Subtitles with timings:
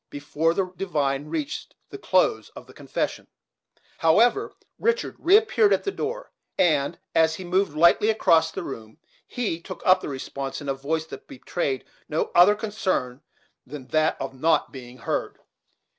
[0.09, 3.27] Before the divine reached the close of the confession,
[3.99, 9.61] however, Richard reappeared at the door, and, as he moved lightly across the room, he
[9.61, 13.21] took up the response, in a voice that betrayed no other concern
[13.63, 15.37] than that of not being heard.